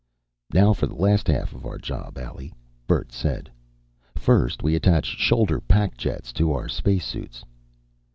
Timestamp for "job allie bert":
1.77-3.11